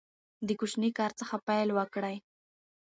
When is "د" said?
0.47-0.49